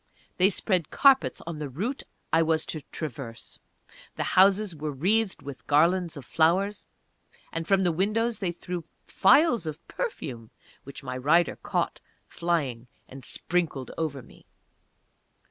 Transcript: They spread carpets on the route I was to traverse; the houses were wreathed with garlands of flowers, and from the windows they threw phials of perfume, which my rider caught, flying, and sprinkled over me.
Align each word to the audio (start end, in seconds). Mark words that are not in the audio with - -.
They 0.37 0.49
spread 0.49 0.89
carpets 0.89 1.43
on 1.45 1.59
the 1.59 1.69
route 1.69 2.01
I 2.33 2.41
was 2.41 2.65
to 2.65 2.81
traverse; 2.91 3.59
the 4.15 4.23
houses 4.33 4.75
were 4.75 4.89
wreathed 4.91 5.43
with 5.43 5.67
garlands 5.67 6.17
of 6.17 6.25
flowers, 6.25 6.87
and 7.53 7.67
from 7.67 7.83
the 7.83 7.91
windows 7.91 8.39
they 8.39 8.51
threw 8.51 8.83
phials 9.05 9.67
of 9.67 9.87
perfume, 9.87 10.49
which 10.85 11.03
my 11.03 11.15
rider 11.15 11.55
caught, 11.55 12.01
flying, 12.27 12.87
and 13.07 13.23
sprinkled 13.23 13.91
over 13.95 14.23
me. 14.23 14.47